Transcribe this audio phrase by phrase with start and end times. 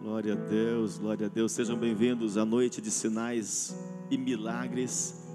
[0.00, 1.50] Glória a Deus, glória a Deus.
[1.50, 3.76] Sejam bem-vindos à noite de sinais
[4.08, 5.26] e milagres.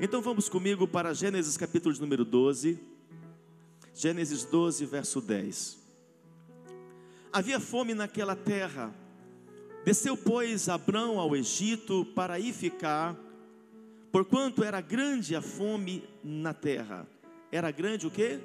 [0.00, 2.80] Então vamos comigo para Gênesis capítulo de número 12.
[3.94, 5.78] Gênesis 12, verso 10.
[7.32, 8.92] Havia fome naquela terra.
[9.84, 13.16] Desceu, pois, Abrão ao Egito para aí ficar,
[14.10, 17.06] porquanto era grande a fome na terra.
[17.52, 18.40] Era grande o quê?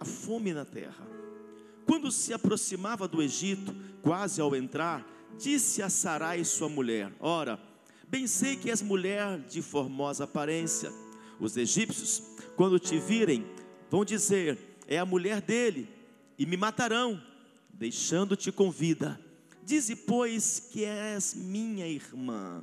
[0.00, 1.17] A fome na terra.
[1.88, 7.58] Quando se aproximava do Egito, quase ao entrar, disse a Sarai, sua mulher: Ora,
[8.06, 10.92] bem sei que és mulher de formosa aparência.
[11.40, 12.22] Os egípcios,
[12.56, 13.42] quando te virem,
[13.90, 15.88] vão dizer: É a mulher dele,
[16.38, 17.18] e me matarão,
[17.72, 19.18] deixando-te com vida.
[19.64, 22.62] Dize, pois, que és minha irmã,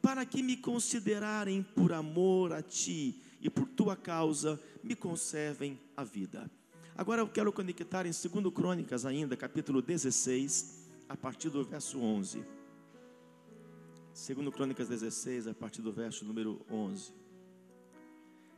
[0.00, 6.02] para que me considerarem por amor a ti e por tua causa me conservem a
[6.02, 6.50] vida.
[6.96, 12.44] Agora eu quero conectar em 2 Crônicas ainda, capítulo 16, a partir do verso 11.
[14.12, 17.12] 2 Crônicas 16, a partir do verso número 11.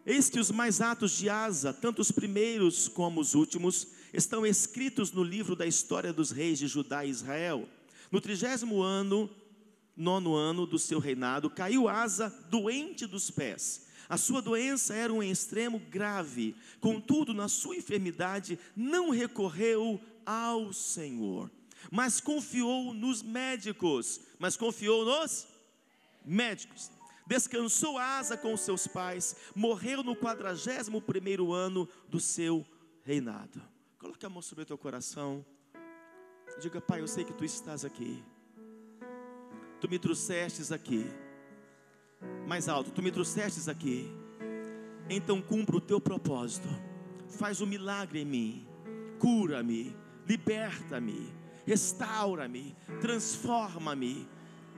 [0.05, 5.13] Eis que os mais atos de Asa, tanto os primeiros como os últimos, estão escritos
[5.13, 7.69] no livro da história dos reis de Judá e Israel.
[8.11, 9.31] No trigésimo ano,
[9.97, 13.87] nono ano do seu reinado, caiu Asa doente dos pés.
[14.09, 21.51] A sua doença era um extremo grave, contudo, na sua enfermidade, não recorreu ao Senhor,
[21.91, 24.20] mas confiou nos médicos.
[24.39, 25.47] Mas confiou nos
[26.25, 26.91] médicos.
[27.27, 32.67] Descansou Asa com seus pais, morreu no quadragésimo primeiro ano do seu
[33.03, 33.62] reinado.
[33.98, 35.45] Coloque a mão sobre o teu coração.
[36.61, 38.23] Diga, Pai, eu sei que tu estás aqui.
[39.85, 41.05] Tu me trouxestes aqui.
[42.47, 44.11] Mais alto, tu me trouxestes aqui.
[45.11, 46.67] Então cumpra o teu propósito.
[47.29, 48.67] Faz um milagre em mim.
[49.19, 49.95] Cura-me,
[50.27, 51.31] liberta-me,
[51.67, 54.27] restaura-me, transforma-me.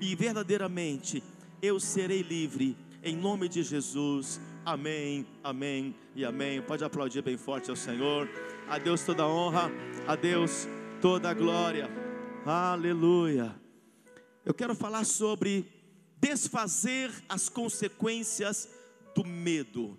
[0.01, 1.23] E verdadeiramente
[1.63, 2.77] eu serei livre.
[3.01, 4.41] Em nome de Jesus.
[4.65, 6.61] Amém, amém e amém.
[6.61, 8.29] Pode aplaudir bem forte ao Senhor.
[8.69, 9.71] A Deus toda honra,
[10.05, 10.67] a Deus
[11.01, 11.89] toda glória.
[12.45, 13.66] Aleluia.
[14.47, 15.67] Eu quero falar sobre
[16.21, 18.69] desfazer as consequências
[19.13, 19.99] do medo.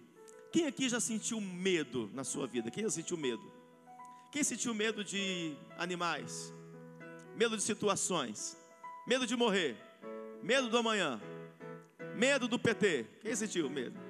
[0.53, 2.71] Quem aqui já sentiu medo na sua vida?
[2.71, 3.43] Quem já sentiu medo?
[4.31, 6.53] Quem sentiu medo de animais?
[7.35, 8.55] Medo de situações?
[9.05, 9.75] Medo de morrer?
[10.41, 11.21] Medo do amanhã?
[12.15, 13.05] Medo do PT?
[13.19, 13.99] Quem sentiu medo?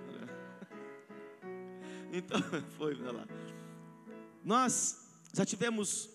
[2.14, 2.40] Então,
[2.78, 3.28] foi lá.
[4.42, 6.10] Nós já tivemos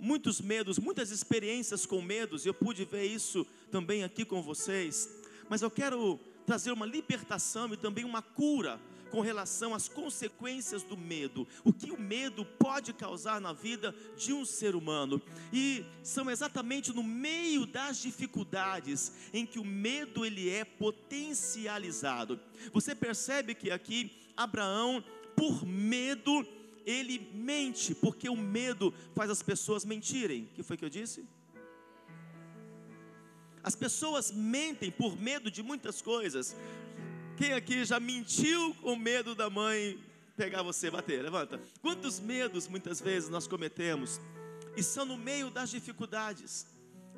[0.00, 5.08] muitos medos, muitas experiências com medos, e eu pude ver isso também aqui com vocês.
[5.48, 10.96] Mas eu quero trazer uma libertação e também uma cura com relação às consequências do
[10.96, 15.20] medo, o que o medo pode causar na vida de um ser humano.
[15.52, 22.40] E são exatamente no meio das dificuldades em que o medo ele é potencializado.
[22.72, 25.04] Você percebe que aqui Abraão,
[25.36, 26.46] por medo,
[26.86, 30.48] ele mente, porque o medo faz as pessoas mentirem.
[30.54, 31.24] Que foi que eu disse?
[33.62, 36.56] As pessoas mentem por medo de muitas coisas.
[37.36, 39.98] Quem aqui já mentiu com medo da mãe
[40.36, 41.22] pegar você, bater?
[41.22, 41.60] Levanta.
[41.82, 44.20] Quantos medos muitas vezes nós cometemos?
[44.76, 46.66] E são no meio das dificuldades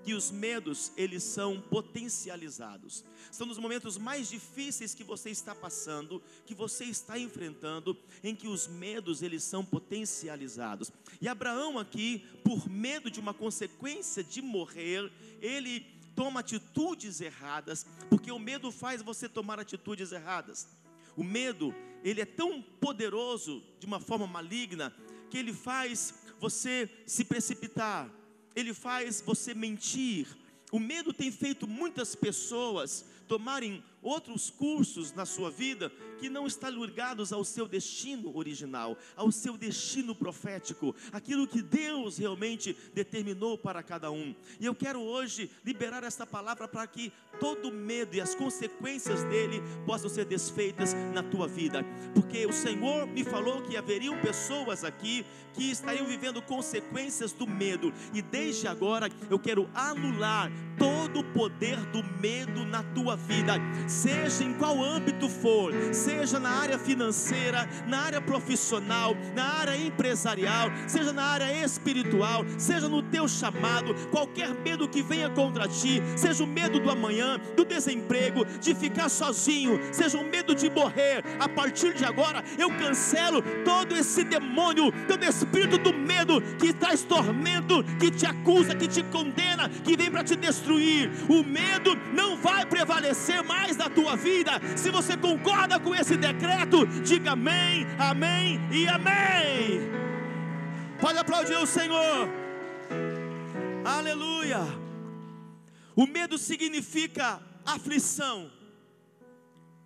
[0.05, 3.05] que os medos eles são potencializados.
[3.31, 8.49] São nos momentos mais difíceis que você está passando, que você está enfrentando, em que
[8.49, 10.91] os medos eles são potencializados.
[11.21, 18.31] E Abraão aqui, por medo de uma consequência de morrer, ele toma atitudes erradas, porque
[18.31, 20.69] o medo faz você tomar atitudes erradas.
[21.17, 24.95] O medo, ele é tão poderoso de uma forma maligna
[25.31, 28.11] que ele faz você se precipitar,
[28.55, 30.27] ele faz você mentir.
[30.71, 36.85] O medo tem feito muitas pessoas tomarem outros cursos na sua vida que não estão
[36.85, 43.83] ligados ao seu destino original, ao seu destino profético, aquilo que Deus realmente determinou para
[43.83, 44.35] cada um.
[44.61, 47.11] E eu quero hoje liberar esta palavra para que
[47.41, 51.83] todo medo e as consequências dele possam ser desfeitas na tua vida,
[52.15, 55.25] porque o Senhor me falou que haveriam pessoas aqui
[55.55, 61.79] que estariam vivendo consequências do medo, e desde agora eu quero anular todo o poder
[61.87, 63.22] do medo na tua vida
[63.87, 70.71] seja em qual âmbito for, seja na área financeira, na área profissional, na área empresarial,
[70.87, 76.43] seja na área espiritual, seja no teu chamado, qualquer medo que venha contra ti, seja
[76.43, 81.47] o medo do amanhã, do desemprego, de ficar sozinho, seja o medo de morrer, a
[81.49, 87.85] partir de agora eu cancelo todo esse demônio, todo espírito do medo que traz tormento,
[88.01, 91.11] que te acusa, que te condena, que vem para te destruir.
[91.29, 94.53] O medo não vai prevalecer mais na tua vida.
[94.75, 99.81] Se você concorda com esse decreto, diga amém, amém e amém.
[100.99, 102.42] Pode aplaudir o Senhor.
[103.85, 104.61] Aleluia.
[105.97, 108.51] O medo significa aflição,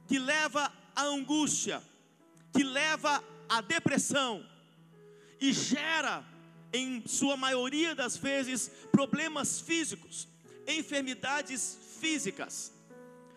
[0.07, 1.83] que leva à angústia,
[2.53, 4.45] que leva à depressão
[5.41, 6.25] e gera,
[6.73, 10.29] em sua maioria das vezes, problemas físicos,
[10.69, 12.73] enfermidades físicas.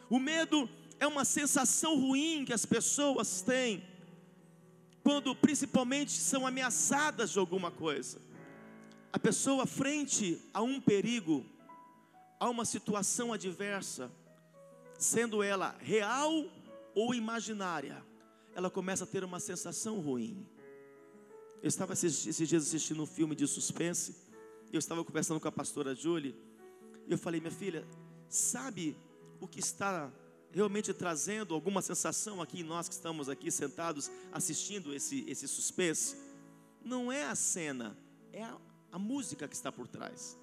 [0.10, 0.70] O medo
[1.00, 3.82] é uma sensação ruim que as pessoas têm
[5.04, 8.29] quando principalmente são ameaçadas de alguma coisa.
[9.12, 11.44] A pessoa frente a um perigo,
[12.40, 14.12] a uma situação adversa,
[15.00, 16.46] sendo ela real
[16.94, 18.06] ou imaginária,
[18.54, 20.46] ela começa a ter uma sensação ruim.
[21.62, 24.16] Eu estava esses, dias assistindo um filme de suspense,
[24.72, 26.36] eu estava conversando com a pastora Julie,
[27.08, 27.88] e eu falei, minha filha,
[28.28, 28.96] sabe
[29.42, 30.12] o que está
[30.52, 36.16] realmente trazendo alguma sensação aqui, nós que estamos aqui sentados assistindo esse, esse suspense?
[36.84, 37.98] Não é a cena,
[38.32, 38.58] é a,
[38.92, 40.38] a música que está por trás.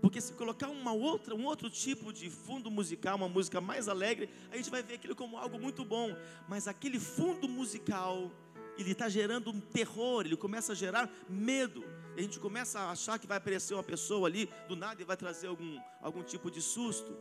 [0.00, 4.28] Porque se colocar uma outra, um outro tipo de fundo musical, uma música mais alegre,
[4.50, 6.16] a gente vai ver aquilo como algo muito bom.
[6.48, 8.28] Mas aquele fundo musical,
[8.76, 11.84] ele está gerando um terror, ele começa a gerar medo.
[12.16, 15.16] A gente começa a achar que vai aparecer uma pessoa ali do nada e vai
[15.16, 17.16] trazer algum, algum tipo de susto.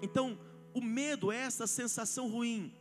[0.00, 0.38] Então,
[0.72, 2.72] o medo é essa sensação ruim,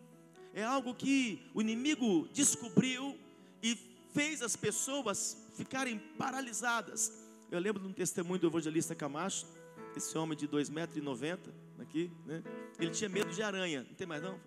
[0.53, 3.17] é algo que o inimigo descobriu
[3.61, 3.77] e
[4.13, 7.11] fez as pessoas ficarem paralisadas.
[7.49, 9.47] Eu lembro de um testemunho do evangelista Camacho,
[9.95, 12.43] esse homem de 2,90 metros aqui, né?
[12.79, 14.39] Ele tinha medo de aranha, não tem mais não?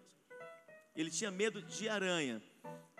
[0.94, 2.42] Ele tinha medo de aranha.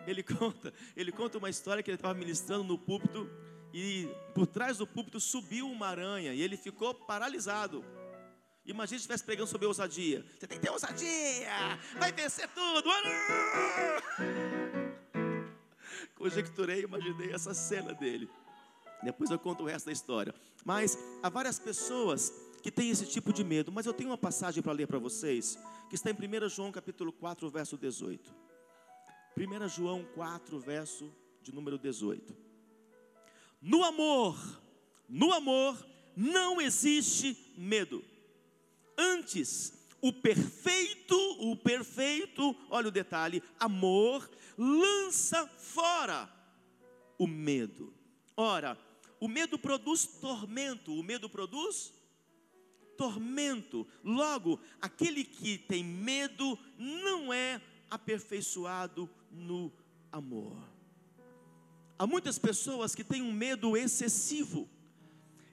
[0.06, 3.28] Ele conta, ele conta uma história que ele estava ministrando no púlpito
[3.72, 7.84] e por trás do púlpito subiu uma aranha e ele ficou paralisado.
[8.64, 10.25] Imagina se estivesse pregando sobre ousadia.
[10.38, 12.88] Você tem que ter ousadia, vai vencer tudo.
[16.19, 18.29] Conjecturei, imaginei essa cena dele.
[19.03, 20.35] Depois eu conto o resto da história.
[20.65, 22.32] Mas há várias pessoas
[22.62, 23.70] que têm esse tipo de medo.
[23.70, 25.56] Mas eu tenho uma passagem para ler para vocês,
[25.88, 28.35] que está em 1 João capítulo 4, verso 18.
[29.37, 31.09] 1 João 4, verso
[31.41, 32.37] de número 18.
[33.62, 34.37] No amor,
[35.09, 35.87] no amor
[36.17, 38.05] não existe medo.
[38.97, 46.29] Antes, o perfeito, o perfeito, olha o detalhe, amor lança fora
[47.17, 47.95] o medo.
[48.37, 48.79] Ora,
[49.21, 51.93] o medo produz tormento, o medo produz
[52.97, 53.87] tormento.
[54.03, 57.61] Logo, aquele que tem medo não é
[57.91, 59.73] aperfeiçoado no
[60.11, 60.56] amor.
[61.99, 64.69] Há muitas pessoas que têm um medo excessivo.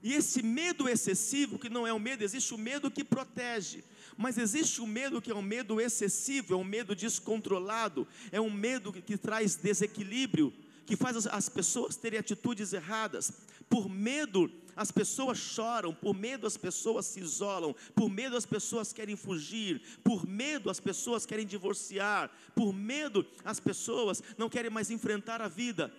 [0.03, 3.83] E esse medo excessivo, que não é um medo, existe o medo que protege,
[4.17, 8.49] mas existe o medo que é um medo excessivo, é um medo descontrolado, é um
[8.49, 10.53] medo que, que traz desequilíbrio,
[10.85, 13.31] que faz as, as pessoas terem atitudes erradas.
[13.69, 18.93] Por medo, as pessoas choram, por medo, as pessoas se isolam, por medo, as pessoas
[18.93, 24.91] querem fugir, por medo, as pessoas querem divorciar, por medo, as pessoas não querem mais
[24.91, 25.91] enfrentar a vida.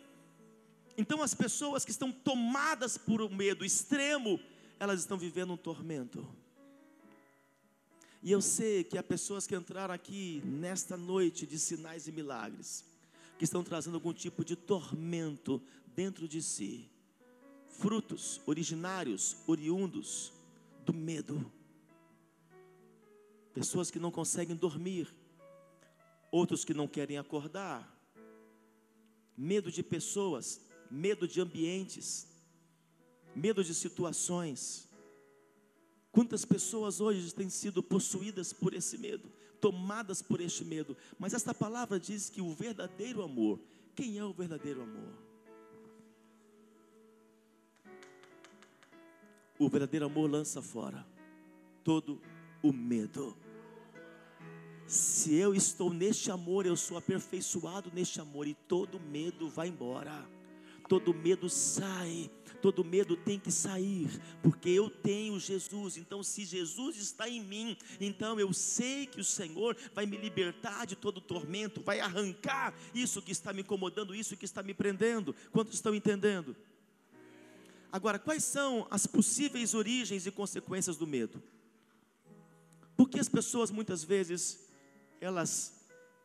[0.96, 4.40] Então, as pessoas que estão tomadas por um medo extremo,
[4.78, 6.26] elas estão vivendo um tormento.
[8.26, 12.84] E eu sei que há pessoas que entraram aqui nesta noite de sinais e milagres,
[13.38, 15.62] que estão trazendo algum tipo de tormento
[15.94, 16.90] dentro de si
[17.68, 20.32] frutos originários, oriundos
[20.84, 21.52] do medo.
[23.54, 25.14] Pessoas que não conseguem dormir,
[26.32, 27.96] outros que não querem acordar,
[29.36, 32.26] medo de pessoas, medo de ambientes,
[33.36, 34.85] medo de situações.
[36.16, 39.30] Quantas pessoas hoje têm sido possuídas por esse medo,
[39.60, 43.60] tomadas por este medo, mas esta palavra diz que o verdadeiro amor,
[43.94, 45.12] quem é o verdadeiro amor?
[49.58, 51.06] O verdadeiro amor lança fora
[51.84, 52.18] todo
[52.62, 53.36] o medo.
[54.86, 60.26] Se eu estou neste amor, eu sou aperfeiçoado neste amor e todo medo vai embora.
[60.88, 62.30] Todo medo sai,
[62.66, 64.10] todo medo tem que sair,
[64.42, 65.96] porque eu tenho Jesus.
[65.96, 70.84] Então, se Jesus está em mim, então eu sei que o Senhor vai me libertar
[70.84, 75.32] de todo tormento, vai arrancar isso que está me incomodando, isso que está me prendendo.
[75.52, 76.56] Quantos estão entendendo?
[77.92, 81.40] Agora, quais são as possíveis origens e consequências do medo?
[82.96, 84.66] Porque as pessoas muitas vezes
[85.20, 85.72] elas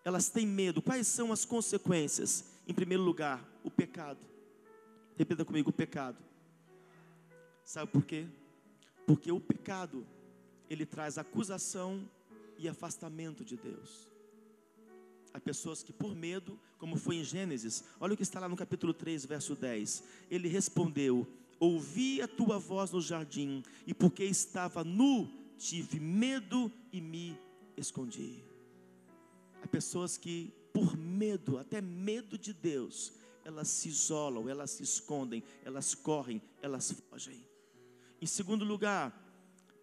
[0.03, 0.81] elas têm medo.
[0.81, 2.45] Quais são as consequências?
[2.67, 4.31] Em primeiro lugar, o pecado.
[5.15, 6.30] Repita comigo: o pecado.
[7.63, 8.27] Sabe por quê?
[9.05, 10.05] Porque o pecado,
[10.69, 12.09] ele traz acusação
[12.57, 14.11] e afastamento de Deus.
[15.33, 18.55] Há pessoas que, por medo, como foi em Gênesis, olha o que está lá no
[18.55, 20.03] capítulo 3, verso 10.
[20.29, 21.27] Ele respondeu:
[21.59, 27.39] Ouvi a tua voz no jardim, e porque estava nu, tive medo e me
[27.77, 28.43] escondi.
[29.63, 33.13] Há pessoas que, por medo, até medo de Deus,
[33.45, 37.50] elas se isolam, elas se escondem, elas correm, elas fogem.
[38.21, 39.11] Em segundo lugar,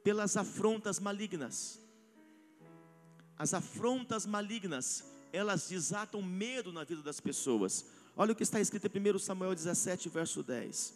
[0.04, 1.80] pelas afrontas malignas.
[3.36, 7.84] As afrontas malignas, elas desatam medo na vida das pessoas.
[8.16, 10.94] Olha o que está escrito em 1 Samuel 17, verso 10.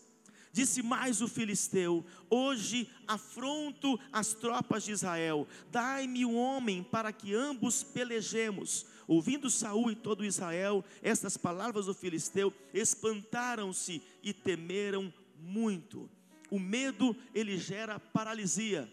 [0.52, 5.48] Disse mais o filisteu: Hoje afronto as tropas de Israel.
[5.70, 8.86] Dai-me um homem para que ambos pelejemos.
[9.08, 16.08] Ouvindo Saul e todo Israel estas palavras do filisteu, espantaram-se e temeram muito.
[16.52, 18.86] O medo ele gera paralisia.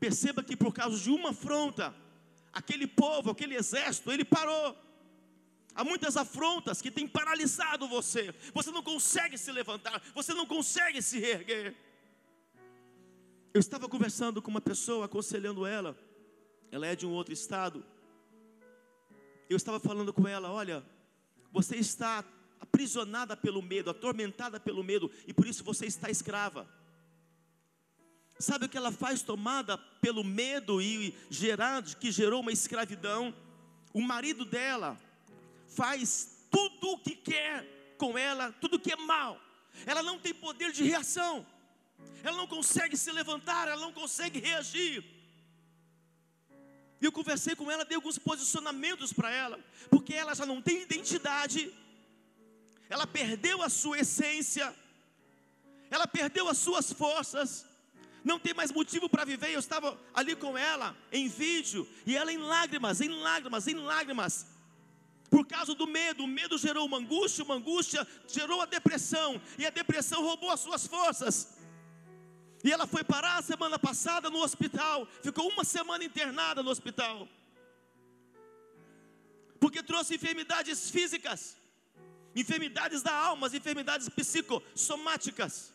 [0.00, 1.94] Perceba que por causa de uma afronta,
[2.50, 4.74] aquele povo, aquele exército, ele parou.
[5.74, 8.34] Há muitas afrontas que têm paralisado você.
[8.54, 11.76] Você não consegue se levantar, você não consegue se reerguer.
[13.52, 15.94] Eu estava conversando com uma pessoa, aconselhando ela.
[16.70, 17.84] Ela é de um outro estado.
[19.50, 20.82] Eu estava falando com ela: olha,
[21.52, 22.24] você está
[22.66, 26.68] aprisionada pelo medo, atormentada pelo medo, e por isso você está escrava.
[28.38, 33.34] Sabe o que ela faz tomada pelo medo e gerado, que gerou uma escravidão?
[33.94, 35.00] O marido dela
[35.68, 39.40] faz tudo o que quer com ela, tudo que é mal.
[39.86, 41.46] Ela não tem poder de reação.
[42.22, 45.02] Ela não consegue se levantar, ela não consegue reagir.
[47.00, 49.58] E eu conversei com ela, dei alguns posicionamentos para ela,
[49.90, 51.72] porque ela já não tem identidade,
[52.88, 54.74] ela perdeu a sua essência,
[55.90, 57.64] ela perdeu as suas forças,
[58.24, 59.52] não tem mais motivo para viver.
[59.52, 64.46] Eu estava ali com ela em vídeo, e ela em lágrimas, em lágrimas, em lágrimas.
[65.30, 66.24] Por causa do medo.
[66.24, 70.60] O medo gerou uma angústia, uma angústia gerou a depressão, e a depressão roubou as
[70.60, 71.56] suas forças.
[72.64, 77.28] E ela foi parar a semana passada no hospital, ficou uma semana internada no hospital,
[79.60, 81.56] porque trouxe enfermidades físicas,
[82.36, 85.72] enfermidades da alma, enfermidades psicossomáticas.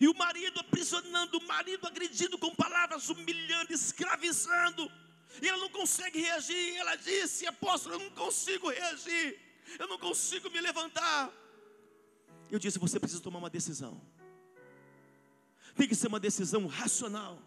[0.00, 4.90] E o marido aprisionando, o marido agredindo com palavras, humilhando, escravizando.
[5.42, 6.76] E ela não consegue reagir.
[6.76, 9.38] Ela disse: Apóstolo, eu não consigo reagir.
[9.78, 11.32] Eu não consigo me levantar.
[12.50, 14.00] Eu disse: Você precisa tomar uma decisão.
[15.74, 17.40] Tem que ser uma decisão racional.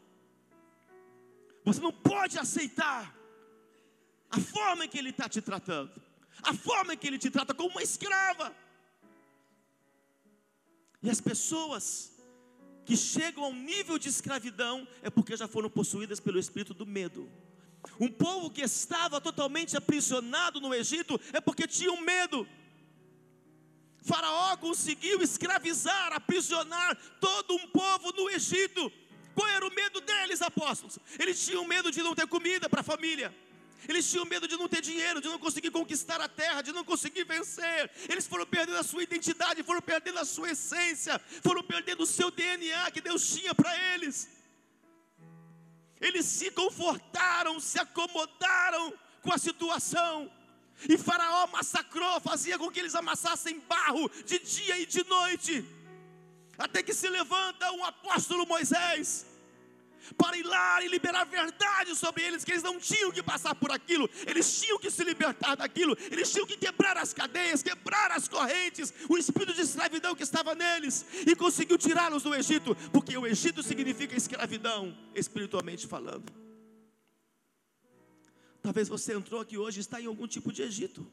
[1.63, 3.15] Você não pode aceitar
[4.29, 6.01] a forma em que ele está te tratando,
[6.43, 8.55] a forma que ele te trata como uma escrava.
[11.03, 12.11] E as pessoas
[12.85, 17.29] que chegam ao nível de escravidão é porque já foram possuídas pelo espírito do medo.
[17.99, 22.47] Um povo que estava totalmente aprisionado no Egito é porque tinham medo.
[24.03, 28.91] Faraó conseguiu escravizar, aprisionar todo um povo no Egito.
[29.33, 30.99] Qual era o medo deles, apóstolos?
[31.19, 33.33] Eles tinham medo de não ter comida para a família.
[33.87, 36.83] Eles tinham medo de não ter dinheiro, de não conseguir conquistar a terra, de não
[36.83, 37.89] conseguir vencer.
[38.07, 42.29] Eles foram perdendo a sua identidade, foram perdendo a sua essência, foram perdendo o seu
[42.29, 44.29] DNA que Deus tinha para eles.
[45.99, 50.31] Eles se confortaram, se acomodaram com a situação.
[50.89, 55.65] E Faraó massacrou, fazia com que eles amassassem barro de dia e de noite.
[56.57, 59.25] Até que se levanta um apóstolo Moisés
[60.17, 63.71] para ir lá e liberar verdade sobre eles, que eles não tinham que passar por
[63.71, 68.27] aquilo, eles tinham que se libertar daquilo, eles tinham que quebrar as cadeias, quebrar as
[68.27, 73.25] correntes, o espírito de escravidão que estava neles, e conseguiu tirá-los do Egito, porque o
[73.25, 76.31] Egito significa escravidão, espiritualmente falando.
[78.61, 81.05] Talvez você entrou aqui hoje e está em algum tipo de Egito.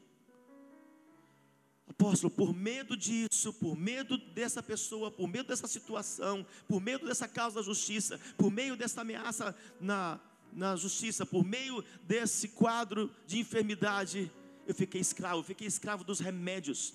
[1.89, 7.27] Apóstolo, por medo disso, por medo dessa pessoa, por medo dessa situação, por medo dessa
[7.27, 10.19] causa da justiça, por meio dessa ameaça na,
[10.53, 14.31] na justiça, por meio desse quadro de enfermidade,
[14.67, 16.93] eu fiquei escravo, eu fiquei escravo dos remédios,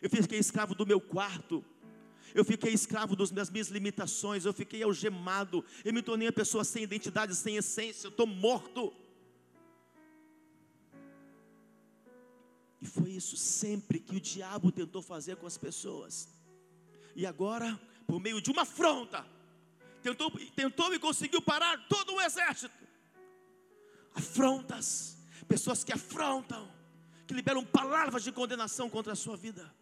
[0.00, 1.64] eu fiquei escravo do meu quarto,
[2.32, 6.84] eu fiquei escravo das minhas limitações, eu fiquei algemado, eu me tornei uma pessoa sem
[6.84, 8.92] identidade, sem essência, eu estou morto.
[12.90, 16.28] Foi isso sempre que o diabo tentou fazer com as pessoas.
[17.14, 19.26] E agora, por meio de uma afronta,
[20.02, 22.74] tentou, tentou e conseguiu parar todo o exército.
[24.14, 25.16] Afrontas,
[25.48, 26.70] pessoas que afrontam,
[27.26, 29.72] que liberam palavras de condenação contra a sua vida.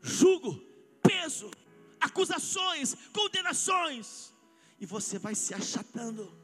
[0.00, 0.54] Jugo,
[1.02, 1.50] peso,
[2.00, 4.32] acusações, condenações,
[4.80, 6.42] e você vai se achatando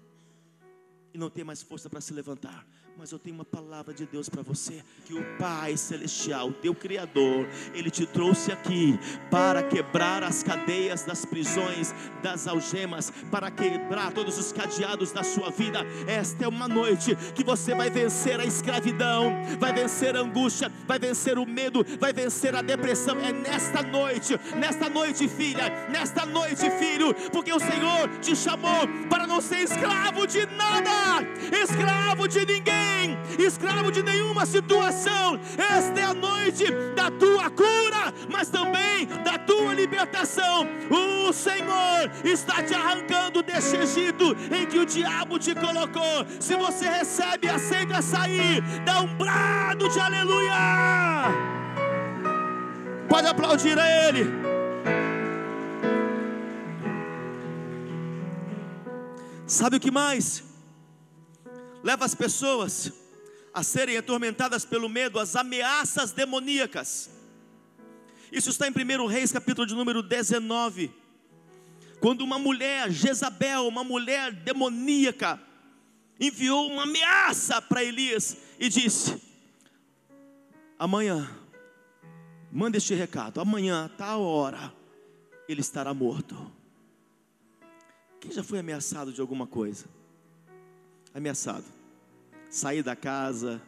[1.12, 2.66] e não tem mais força para se levantar.
[2.98, 7.46] Mas eu tenho uma palavra de Deus para você: que o Pai Celestial, teu Criador,
[7.72, 8.98] Ele te trouxe aqui
[9.30, 15.48] para quebrar as cadeias das prisões, das algemas, para quebrar todos os cadeados da sua
[15.48, 15.86] vida.
[16.08, 20.98] Esta é uma noite que você vai vencer a escravidão, vai vencer a angústia, vai
[20.98, 23.16] vencer o medo, vai vencer a depressão.
[23.20, 29.24] É nesta noite, nesta noite, filha, nesta noite, filho, porque o Senhor te chamou para
[29.24, 31.22] não ser escravo de nada,
[31.62, 32.87] escravo de ninguém
[33.38, 35.38] escravo de nenhuma situação.
[35.56, 36.64] Esta é a noite
[36.94, 40.66] da tua cura, mas também da tua libertação.
[40.90, 46.26] O Senhor está te arrancando deste Egito em que o diabo te colocou.
[46.40, 50.54] Se você recebe, aceita sair, dá um brado de aleluia.
[53.08, 54.48] Pode aplaudir a Ele.
[59.46, 60.47] Sabe o que mais?
[61.88, 62.92] Leva as pessoas
[63.54, 67.08] a serem atormentadas pelo medo, as ameaças demoníacas.
[68.30, 70.92] Isso está em 1 Reis, capítulo de número 19.
[71.98, 75.40] Quando uma mulher, Jezabel, uma mulher demoníaca,
[76.20, 79.18] enviou uma ameaça para Elias e disse:
[80.78, 81.26] Amanhã,
[82.52, 84.74] manda este recado, amanhã, tal hora,
[85.48, 86.52] ele estará morto.
[88.20, 89.86] Quem já foi ameaçado de alguma coisa?
[91.14, 91.77] ameaçado.
[92.50, 93.60] Sair da casa,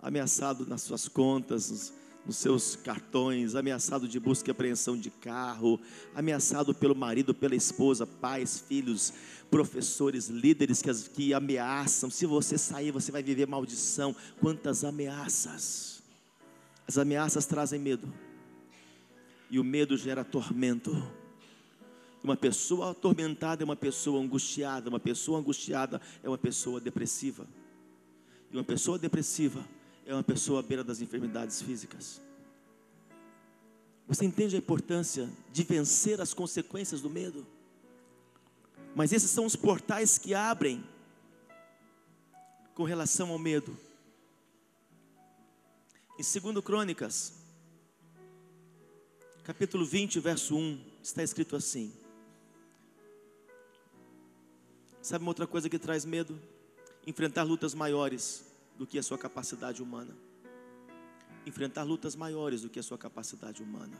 [0.00, 1.92] ameaçado nas suas contas,
[2.24, 5.80] nos, seus cartões, ameaçado de busca e apreensão de carro,
[6.14, 9.12] ameaçado pelo marido, pela esposa, pais, filhos,
[9.50, 12.10] professores, líderes que, que ameaçam.
[12.10, 14.14] Se você sair, você vai viver maldição.
[14.40, 16.02] Quantas ameaças!
[16.86, 18.12] As ameaças trazem medo,
[19.50, 20.90] e o medo gera tormento.
[22.22, 27.46] Uma pessoa atormentada é uma pessoa angustiada, uma pessoa angustiada é uma pessoa depressiva.
[28.50, 29.66] E uma pessoa depressiva
[30.04, 32.20] é uma pessoa à beira das enfermidades físicas.
[34.06, 37.46] Você entende a importância de vencer as consequências do medo?
[38.94, 40.84] Mas esses são os portais que abrem
[42.74, 43.76] com relação ao medo.
[46.18, 47.34] Em 2 Crônicas,
[49.42, 51.92] capítulo 20, verso 1, está escrito assim:
[55.02, 56.40] Sabe uma outra coisa que traz medo?
[57.06, 58.44] Enfrentar lutas maiores
[58.76, 60.16] do que a sua capacidade humana.
[61.46, 63.96] Enfrentar lutas maiores do que a sua capacidade humana.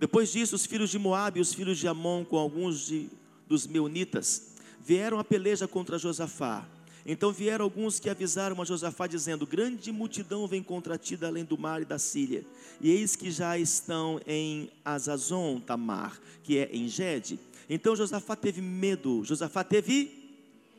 [0.00, 3.10] Depois disso, os filhos de Moabe e os filhos de Amon, com alguns de,
[3.46, 6.66] dos meunitas, vieram a peleja contra Josafá.
[7.04, 11.44] Então vieram alguns que avisaram a Josafá, dizendo: Grande multidão vem contra ti da além
[11.44, 12.44] do mar e da Síria.
[12.80, 17.38] E eis que já estão em Azazon Tamar, que é em Gede.
[17.68, 20.19] Então Josafá teve medo, Josafá teve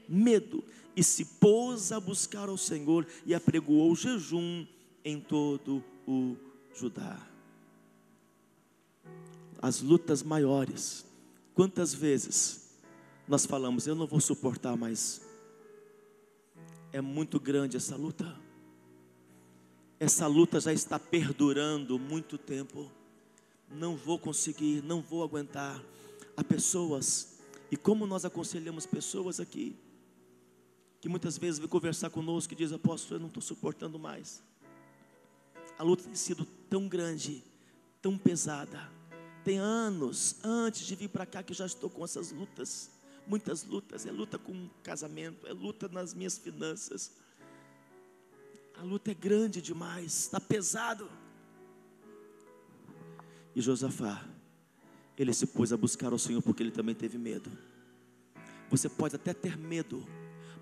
[0.07, 0.63] medo
[0.95, 4.65] e se pôs a buscar ao Senhor e apregoou jejum
[5.03, 6.35] em todo o
[6.75, 7.27] Judá.
[9.61, 11.05] As lutas maiores,
[11.53, 12.69] quantas vezes
[13.27, 15.21] nós falamos, eu não vou suportar mais,
[16.91, 18.35] é muito grande essa luta,
[19.99, 22.91] essa luta já está perdurando muito tempo,
[23.69, 25.81] não vou conseguir, não vou aguentar.
[26.35, 27.37] A pessoas,
[27.69, 29.75] e como nós aconselhamos pessoas aqui,
[31.01, 34.43] que muitas vezes vêm conversar conosco e diz, apóstolo, eu não estou suportando mais.
[35.77, 37.43] A luta tem sido tão grande,
[37.99, 38.87] tão pesada.
[39.43, 42.91] Tem anos antes de vir para cá que já estou com essas lutas,
[43.25, 44.05] muitas lutas.
[44.05, 47.11] É luta com casamento, é luta nas minhas finanças.
[48.75, 51.09] A luta é grande demais, está pesado.
[53.55, 54.23] E Josafá,
[55.17, 57.51] ele se pôs a buscar o Senhor porque ele também teve medo.
[58.69, 60.07] Você pode até ter medo,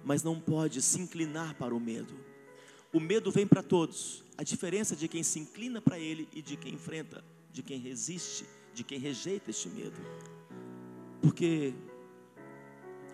[0.10, 2.16] mas não pode se inclinar para o medo.
[2.92, 4.24] O medo vem para todos.
[4.40, 8.44] A diferença de quem se inclina para ele e de quem enfrenta, de quem resiste,
[8.74, 10.02] de quem rejeita este medo.
[11.22, 11.76] Porque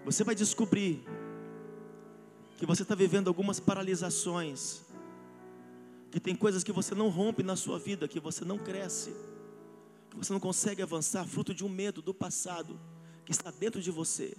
[0.05, 1.03] você vai descobrir
[2.58, 4.86] que você está vivendo algumas paralisações,
[6.10, 9.13] que tem coisas que você não rompe na sua vida, que você não cresce,
[10.10, 12.79] que você não consegue avançar, fruto de um medo do passado
[13.25, 14.34] que está dentro de você.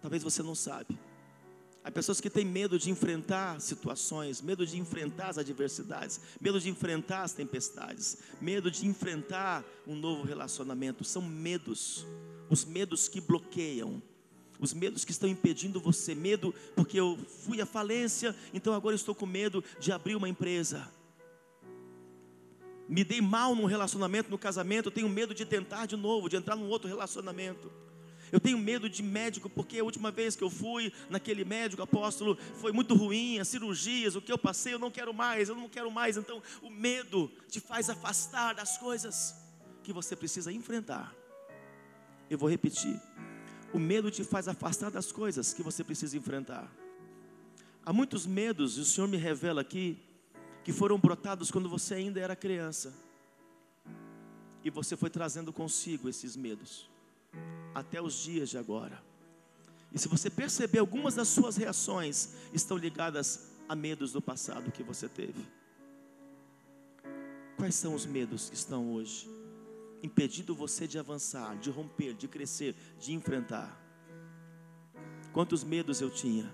[0.00, 0.98] Talvez você não sabe.
[1.84, 6.68] Há pessoas que têm medo de enfrentar situações, medo de enfrentar as adversidades, medo de
[6.68, 11.02] enfrentar as tempestades, medo de enfrentar um novo relacionamento.
[11.02, 12.06] São medos,
[12.48, 14.00] os medos que bloqueiam,
[14.60, 16.14] os medos que estão impedindo você.
[16.14, 20.88] Medo porque eu fui à falência, então agora estou com medo de abrir uma empresa.
[22.88, 26.54] Me dei mal num relacionamento, no casamento, tenho medo de tentar de novo, de entrar
[26.54, 27.72] num outro relacionamento.
[28.32, 32.38] Eu tenho medo de médico, porque a última vez que eu fui naquele médico, apóstolo,
[32.54, 35.68] foi muito ruim, as cirurgias, o que eu passei, eu não quero mais, eu não
[35.68, 36.16] quero mais.
[36.16, 39.34] Então, o medo te faz afastar das coisas
[39.84, 41.14] que você precisa enfrentar.
[42.30, 42.98] Eu vou repetir.
[43.70, 46.74] O medo te faz afastar das coisas que você precisa enfrentar.
[47.84, 49.98] Há muitos medos, e o Senhor me revela aqui,
[50.64, 52.94] que foram brotados quando você ainda era criança.
[54.64, 56.91] E você foi trazendo consigo esses medos
[57.74, 59.02] até os dias de agora.
[59.92, 64.82] E se você perceber, algumas das suas reações estão ligadas a medos do passado que
[64.82, 65.46] você teve.
[67.56, 69.30] Quais são os medos que estão hoje
[70.02, 73.78] impedindo você de avançar, de romper, de crescer, de enfrentar?
[75.32, 76.52] Quantos medos eu tinha?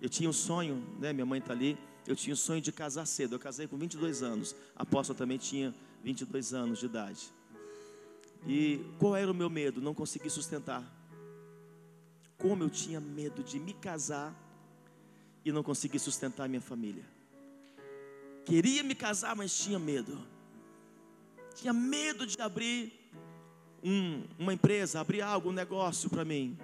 [0.00, 1.12] Eu tinha um sonho, né?
[1.12, 1.78] Minha mãe está ali.
[2.06, 3.34] Eu tinha o um sonho de casar cedo.
[3.34, 4.54] Eu casei com 22 anos.
[4.76, 7.32] A apóstola também tinha 22 anos de idade.
[8.46, 9.80] E qual era o meu medo?
[9.80, 10.84] Não conseguir sustentar.
[12.38, 14.34] Como eu tinha medo de me casar
[15.44, 17.04] e não conseguir sustentar minha família.
[18.44, 20.20] Queria me casar, mas tinha medo.
[21.54, 22.92] Tinha medo de abrir
[23.82, 26.58] um, uma empresa, abrir algo, um negócio para mim.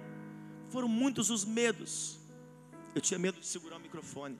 [0.69, 2.19] Foram muitos os medos.
[2.93, 4.37] Eu tinha medo de segurar o microfone.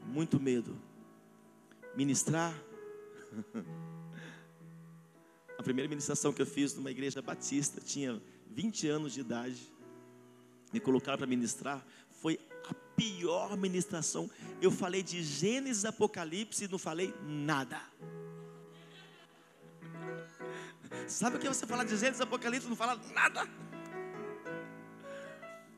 [0.00, 0.76] Muito medo.
[1.96, 2.54] Ministrar.
[5.58, 9.72] A primeira ministração que eu fiz numa igreja batista, tinha 20 anos de idade.
[10.72, 11.84] Me colocaram para ministrar,
[12.20, 12.38] foi
[12.68, 14.30] a pior ministração.
[14.60, 17.80] Eu falei de Gênesis Apocalipse e não falei nada.
[21.06, 23.48] Sabe o que você fala de Gênesis Apocalipse e não fala nada?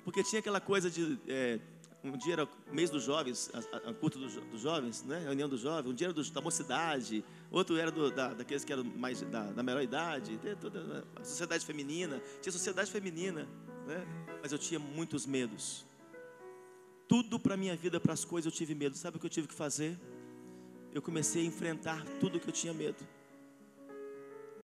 [0.04, 1.58] Porque tinha aquela coisa de é,
[2.12, 5.20] um dia era mês dos jovens, a, a culto dos, dos, jovens, né?
[5.20, 8.72] reunião dos jovens, um dia era do, da mocidade, outro era do, da, daqueles que
[8.72, 13.48] eram mais da, da melhor idade, toda a sociedade feminina, tinha sociedade feminina,
[13.86, 14.06] né?
[14.42, 15.84] mas eu tinha muitos medos.
[17.08, 18.96] Tudo para minha vida, para as coisas, eu tive medo.
[18.96, 19.96] Sabe o que eu tive que fazer?
[20.92, 23.06] Eu comecei a enfrentar tudo que eu tinha medo.